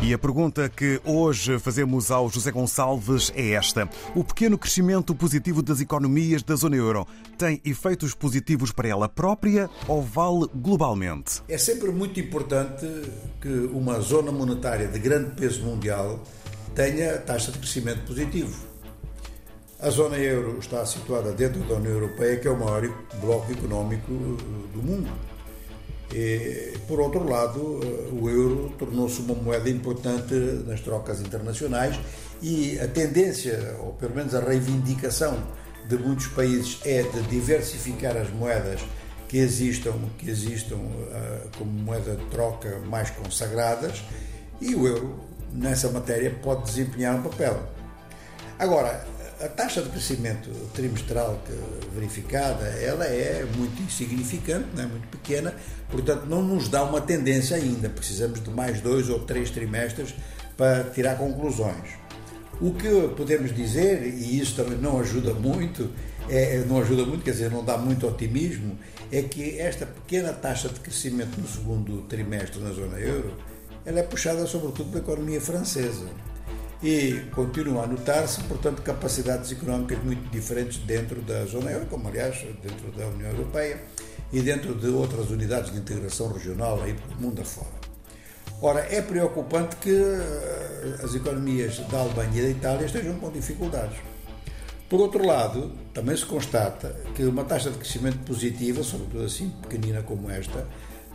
E 0.00 0.14
a 0.14 0.18
pergunta 0.18 0.68
que 0.68 1.00
hoje 1.04 1.58
fazemos 1.58 2.12
ao 2.12 2.30
José 2.30 2.52
Gonçalves 2.52 3.32
é 3.34 3.50
esta: 3.50 3.88
O 4.14 4.22
pequeno 4.22 4.56
crescimento 4.56 5.12
positivo 5.12 5.60
das 5.60 5.80
economias 5.80 6.40
da 6.40 6.54
zona 6.54 6.76
euro 6.76 7.04
tem 7.36 7.60
efeitos 7.64 8.14
positivos 8.14 8.70
para 8.70 8.86
ela 8.86 9.08
própria 9.08 9.68
ou 9.88 10.00
vale 10.00 10.46
globalmente? 10.54 11.42
É 11.48 11.58
sempre 11.58 11.90
muito 11.90 12.20
importante 12.20 12.86
que 13.40 13.48
uma 13.72 13.98
zona 13.98 14.30
monetária 14.30 14.86
de 14.86 15.00
grande 15.00 15.34
peso 15.34 15.64
mundial 15.64 16.22
tenha 16.76 17.18
taxa 17.18 17.50
de 17.50 17.58
crescimento 17.58 18.06
positivo. 18.06 18.56
A 19.80 19.90
zona 19.90 20.16
euro 20.16 20.60
está 20.60 20.86
situada 20.86 21.32
dentro 21.32 21.60
da 21.64 21.74
União 21.74 21.94
Europeia, 21.94 22.36
que 22.36 22.46
é 22.46 22.50
o 22.50 22.58
maior 22.58 22.88
bloco 23.20 23.50
económico 23.50 24.12
do 24.12 24.80
mundo. 24.80 25.10
E, 26.12 26.78
por 26.86 27.00
outro 27.00 27.28
lado, 27.28 27.60
o 28.12 28.28
euro 28.30 28.72
tornou-se 28.78 29.20
uma 29.20 29.34
moeda 29.34 29.68
importante 29.68 30.34
nas 30.66 30.80
trocas 30.80 31.20
internacionais 31.20 31.98
e 32.40 32.78
a 32.80 32.88
tendência, 32.88 33.76
ou 33.80 33.92
pelo 33.92 34.14
menos 34.14 34.34
a 34.34 34.40
reivindicação 34.40 35.36
de 35.86 35.96
muitos 35.96 36.26
países 36.28 36.78
é 36.84 37.02
de 37.02 37.22
diversificar 37.22 38.16
as 38.16 38.30
moedas 38.30 38.80
que 39.28 39.38
existam, 39.38 39.94
que 40.18 40.30
existam 40.30 40.76
uh, 40.76 41.48
como 41.58 41.70
moeda 41.70 42.16
de 42.16 42.24
troca 42.26 42.78
mais 42.86 43.10
consagradas 43.10 44.02
e 44.60 44.74
o 44.74 44.86
euro, 44.86 45.20
nessa 45.52 45.90
matéria, 45.90 46.34
pode 46.42 46.64
desempenhar 46.64 47.16
um 47.16 47.22
papel. 47.22 47.62
Agora, 48.58 49.06
a 49.40 49.48
taxa 49.48 49.82
de 49.82 49.88
crescimento 49.90 50.50
trimestral 50.74 51.40
verificada, 51.94 52.64
ela 52.64 53.04
é 53.04 53.46
muito 53.56 53.80
insignificante, 53.82 54.66
é 54.76 54.86
muito 54.86 55.06
pequena, 55.08 55.54
portanto 55.90 56.26
não 56.26 56.42
nos 56.42 56.68
dá 56.68 56.82
uma 56.82 57.00
tendência 57.00 57.56
ainda. 57.56 57.88
Precisamos 57.88 58.42
de 58.42 58.50
mais 58.50 58.80
dois 58.80 59.08
ou 59.08 59.20
três 59.20 59.50
trimestres 59.50 60.14
para 60.56 60.84
tirar 60.84 61.16
conclusões. 61.16 61.96
O 62.60 62.72
que 62.74 62.88
podemos 63.16 63.54
dizer, 63.54 64.02
e 64.02 64.40
isso 64.40 64.56
também 64.56 64.76
não 64.76 64.98
ajuda 64.98 65.32
muito, 65.32 65.88
é, 66.28 66.64
não 66.66 66.80
ajuda 66.80 67.04
muito, 67.04 67.22
quer 67.22 67.30
dizer, 67.30 67.50
não 67.50 67.64
dá 67.64 67.78
muito 67.78 68.08
otimismo, 68.08 68.76
é 69.12 69.22
que 69.22 69.60
esta 69.60 69.86
pequena 69.86 70.32
taxa 70.32 70.68
de 70.68 70.80
crescimento 70.80 71.40
no 71.40 71.46
segundo 71.46 72.02
trimestre 72.08 72.60
na 72.60 72.72
zona 72.72 72.98
euro, 72.98 73.32
ela 73.86 74.00
é 74.00 74.02
puxada 74.02 74.44
sobretudo 74.46 74.90
pela 74.90 75.04
economia 75.04 75.40
francesa 75.40 76.06
e 76.82 77.24
continua 77.34 77.84
a 77.84 77.86
notar-se, 77.86 78.42
portanto, 78.44 78.82
capacidades 78.82 79.50
económicas 79.50 79.98
muito 80.02 80.30
diferentes 80.30 80.78
dentro 80.78 81.20
da 81.22 81.44
zona 81.44 81.70
euro, 81.70 81.86
como 81.86 82.08
aliás 82.08 82.36
dentro 82.62 82.92
da 82.96 83.06
União 83.06 83.30
Europeia 83.30 83.80
e 84.32 84.40
dentro 84.40 84.74
de 84.74 84.88
outras 84.88 85.30
unidades 85.30 85.72
de 85.72 85.78
integração 85.78 86.32
regional 86.32 86.82
aí 86.82 86.92
do 86.92 87.20
mundo 87.20 87.42
afora. 87.42 87.78
Ora, 88.60 88.80
é 88.90 89.00
preocupante 89.00 89.76
que 89.76 89.90
eh, 89.90 90.98
as 91.02 91.14
economias 91.14 91.78
da 91.88 92.00
Alemanha 92.00 92.40
e 92.40 92.42
da 92.42 92.50
Itália 92.50 92.86
estejam 92.86 93.14
com 93.18 93.30
dificuldades. 93.30 93.98
Por 94.88 95.00
outro 95.00 95.24
lado, 95.24 95.70
também 95.92 96.16
se 96.16 96.24
constata 96.24 96.96
que 97.14 97.22
uma 97.24 97.44
taxa 97.44 97.70
de 97.70 97.78
crescimento 97.78 98.18
positiva, 98.24 98.82
sobretudo 98.82 99.24
assim 99.24 99.50
pequenina 99.62 100.02
como 100.02 100.30
esta, 100.30 100.66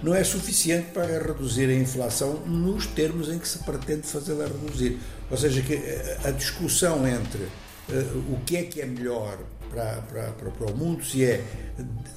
não 0.02 0.14
é 0.14 0.24
suficiente 0.24 0.92
para 0.92 1.20
reduzir 1.20 1.70
a 1.70 1.74
inflação 1.74 2.34
nos 2.46 2.88
termos 2.88 3.30
em 3.30 3.40
que 3.40 3.48
se 3.48 3.60
pretende 3.60 4.08
fazê-la 4.08 4.46
reduzir. 4.46 5.00
Ou 5.30 5.38
seja, 5.38 5.62
que 5.62 5.74
eh, 5.74 6.18
a 6.26 6.32
discussão 6.32 7.08
entre 7.08 7.44
uh, 7.44 8.34
o 8.34 8.42
que 8.46 8.58
é 8.58 8.64
que 8.64 8.82
é 8.82 8.86
melhor 8.86 9.38
para, 9.70 10.02
para, 10.02 10.24
para, 10.32 10.52
para 10.52 10.72
o 10.72 10.78
mundo, 10.78 11.04
se 11.04 11.26
é 11.26 11.44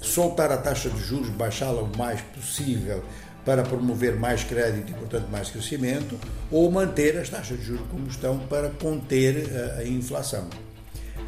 soltar 0.02 0.50
a 0.52 0.56
taxa 0.56 0.90
de 0.90 1.00
juros, 1.00 1.30
baixá-la 1.30 1.82
o 1.82 1.96
mais 1.96 2.20
possível 2.20 3.02
para 3.44 3.62
promover 3.62 4.16
mais 4.16 4.42
crédito 4.42 4.90
e, 4.90 4.94
portanto, 4.94 5.28
mais 5.30 5.48
crescimento, 5.48 6.18
ou 6.50 6.70
manter 6.70 7.16
as 7.16 7.28
taxas 7.28 7.58
de 7.58 7.64
juros 7.64 7.86
como 7.90 8.08
estão 8.08 8.40
para 8.40 8.70
conter 8.70 9.48
a, 9.54 9.78
a 9.78 9.84
inflação. 9.84 10.48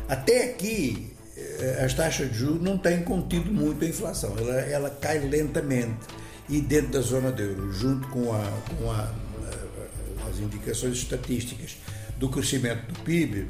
Até 0.08 0.50
aqui, 0.50 1.12
eh, 1.36 1.82
as 1.84 1.94
taxas 1.94 2.30
de 2.32 2.38
juros 2.38 2.60
não 2.60 2.76
têm 2.76 3.04
contido 3.04 3.52
muito 3.52 3.84
a 3.84 3.88
inflação, 3.88 4.34
ela, 4.36 4.54
ela 4.62 4.90
cai 4.90 5.20
lentamente 5.20 6.17
e 6.48 6.60
dentro 6.60 6.92
da 6.92 7.00
zona 7.00 7.30
do 7.30 7.42
euro, 7.42 7.72
junto 7.72 8.08
com, 8.08 8.32
a, 8.32 8.42
com 8.78 8.90
a, 8.90 9.12
as 10.28 10.38
indicações 10.38 10.96
estatísticas 10.96 11.76
do 12.16 12.28
crescimento 12.28 12.92
do 12.92 13.00
PIB, 13.00 13.46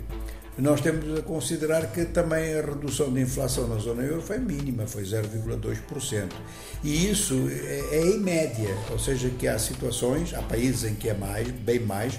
nós 0.58 0.80
temos 0.80 1.16
a 1.16 1.22
considerar 1.22 1.86
que 1.92 2.04
também 2.06 2.54
a 2.54 2.60
redução 2.60 3.12
da 3.12 3.20
inflação 3.20 3.68
na 3.68 3.76
zona 3.76 4.02
euro 4.02 4.20
foi 4.20 4.38
mínima, 4.38 4.88
foi 4.88 5.04
0,2%. 5.04 6.32
E 6.82 7.10
isso 7.10 7.48
é, 7.48 7.96
é, 7.96 8.06
em 8.06 8.18
média, 8.18 8.76
ou 8.90 8.98
seja, 8.98 9.30
que 9.30 9.46
há 9.46 9.56
situações, 9.56 10.34
há 10.34 10.42
países 10.42 10.90
em 10.90 10.96
que 10.96 11.08
é 11.08 11.14
mais, 11.14 11.48
bem 11.48 11.78
mais, 11.78 12.18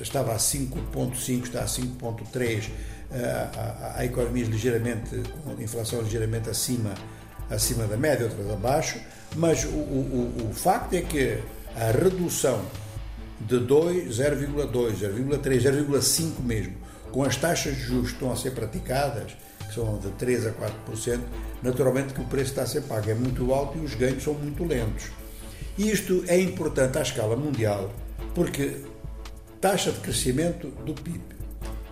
estava 0.00 0.32
a 0.32 0.36
5,5, 0.36 1.44
está 1.44 1.60
a 1.60 1.66
5,3, 1.66 2.70
há, 3.10 3.96
há 3.98 4.04
economias 4.06 4.48
ligeiramente, 4.48 5.10
com 5.44 5.62
inflação 5.62 6.00
ligeiramente 6.00 6.48
acima 6.48 6.94
acima 7.50 7.86
da 7.86 7.96
média, 7.96 8.26
outras 8.26 8.50
abaixo, 8.50 9.00
mas 9.36 9.64
o, 9.64 9.68
o, 9.68 10.48
o 10.50 10.54
facto 10.54 10.94
é 10.94 11.02
que 11.02 11.38
a 11.76 11.90
redução 11.90 12.62
de 13.40 13.58
2, 13.58 14.18
0,2, 14.18 14.94
0,3, 14.96 15.88
0,5 15.88 16.40
mesmo, 16.44 16.74
com 17.10 17.22
as 17.22 17.36
taxas 17.36 17.76
de 17.76 17.82
juros 17.82 18.08
que 18.08 18.14
estão 18.14 18.32
a 18.32 18.36
ser 18.36 18.52
praticadas, 18.52 19.32
que 19.68 19.74
são 19.74 19.98
de 19.98 20.10
3 20.12 20.46
a 20.46 20.52
4%, 20.52 21.20
naturalmente 21.62 22.14
que 22.14 22.20
o 22.20 22.24
preço 22.24 22.50
está 22.50 22.62
a 22.62 22.66
ser 22.66 22.82
pago 22.82 23.10
é 23.10 23.14
muito 23.14 23.52
alto 23.52 23.78
e 23.78 23.84
os 23.84 23.94
ganhos 23.94 24.22
são 24.22 24.34
muito 24.34 24.64
lentos. 24.64 25.06
Isto 25.78 26.24
é 26.28 26.38
importante 26.38 26.98
à 26.98 27.02
escala 27.02 27.36
mundial, 27.36 27.90
porque 28.34 28.76
taxa 29.60 29.90
de 29.90 30.00
crescimento 30.00 30.68
do 30.84 30.94
PIB 30.94 31.22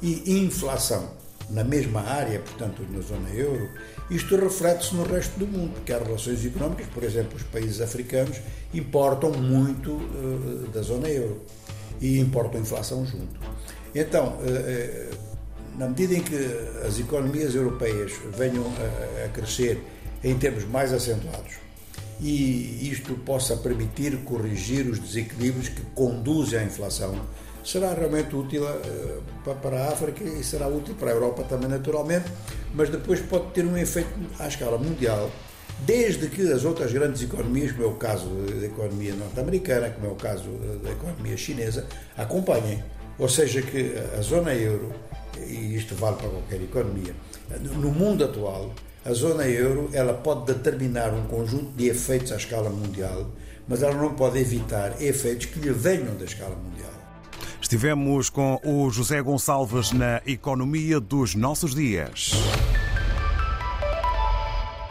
e 0.03 0.39
inflação 0.39 1.19
na 1.50 1.65
mesma 1.65 2.00
área, 2.00 2.38
portanto 2.41 2.87
na 2.91 3.00
zona 3.00 3.28
euro, 3.31 3.69
isto 4.11 4.37
reflete-se 4.37 4.94
no 4.94 5.03
resto 5.05 5.38
do 5.38 5.47
mundo, 5.47 5.75
porque 5.75 5.93
há 5.93 5.99
relações 5.99 6.44
económicas, 6.44 6.87
por 6.87 7.03
exemplo, 7.03 7.37
os 7.37 7.43
países 7.44 7.81
africanos 7.81 8.38
importam 8.72 9.33
muito 9.33 9.93
uh, 9.93 10.69
da 10.72 10.83
zona 10.83 11.09
euro 11.09 11.41
e 12.00 12.19
importam 12.19 12.60
inflação 12.60 13.05
junto. 13.05 13.41
Então, 13.94 14.39
uh, 14.39 15.16
na 15.77 15.89
medida 15.89 16.15
em 16.15 16.22
que 16.22 16.37
as 16.87 16.99
economias 16.99 17.55
europeias 17.55 18.12
venham 18.37 18.65
a, 18.65 19.27
a 19.27 19.28
crescer 19.28 19.83
em 20.22 20.37
termos 20.37 20.65
mais 20.65 20.93
acentuados 20.93 21.71
e 22.21 22.91
isto 22.91 23.15
possa 23.15 23.56
permitir 23.56 24.16
corrigir 24.19 24.87
os 24.87 24.99
desequilíbrios 24.99 25.69
que 25.69 25.81
conduzem 25.94 26.59
à 26.59 26.65
inflação, 26.65 27.15
será 27.65 27.93
realmente 27.94 28.34
útil 28.34 28.65
uh, 28.65 29.54
para 29.56 29.84
a 29.84 29.88
África 29.88 30.25
e 30.25 30.43
será 30.43 30.69
útil 30.69 30.94
para 30.94 31.10
a 31.10 31.15
Europa 31.15 31.44
também, 31.44 31.69
naturalmente, 31.69 32.26
mas 32.75 32.88
depois 32.88 33.21
pode 33.21 33.53
ter 33.53 33.65
um 33.65 33.76
efeito 33.76 34.10
à 34.38 34.48
escala 34.48 34.78
mundial, 34.78 35.31
desde 35.81 36.28
que 36.28 36.53
as 36.53 36.65
outras 36.65 36.93
grandes 36.93 37.22
economias, 37.22 37.72
como 37.72 37.84
é 37.84 37.88
o 37.88 37.94
caso 37.94 38.28
da 38.28 38.66
economia 38.66 39.15
norte-americana, 39.15 39.91
como 39.91 40.06
é 40.06 40.10
o 40.10 40.16
caso 40.16 40.50
da 40.82 40.91
economia 40.91 41.37
chinesa, 41.37 41.87
acompanhem. 42.16 42.82
Ou 43.19 43.28
seja, 43.28 43.60
que 43.60 43.94
a 44.19 44.22
zona 44.22 44.54
euro, 44.54 44.92
e 45.38 45.77
isto 45.77 45.94
vale 45.94 46.16
para 46.16 46.28
qualquer 46.28 46.62
economia, 46.62 47.15
no 47.60 47.91
mundo 47.91 48.25
atual, 48.25 48.72
a 49.04 49.12
zona 49.12 49.47
euro 49.48 49.88
ela 49.92 50.12
pode 50.15 50.53
determinar 50.53 51.15
um 51.15 51.27
conjunto 51.27 51.72
de 51.72 51.88
efeitos 51.88 52.32
à 52.32 52.37
escala 52.37 52.69
mundial, 52.69 53.31
mas 53.66 53.82
ela 53.82 53.94
não 53.94 54.15
pode 54.15 54.38
evitar 54.38 55.00
efeitos 55.03 55.47
que 55.47 55.59
lhe 55.59 55.71
venham 55.71 56.15
da 56.16 56.25
escala 56.25 56.54
mundial. 56.54 57.00
Estivemos 57.60 58.31
com 58.31 58.60
o 58.65 58.91
José 58.91 59.21
Gonçalves 59.21 59.93
na 59.93 60.21
Economia 60.26 60.98
dos 60.98 61.34
Nossos 61.34 61.75
Dias. 61.75 62.32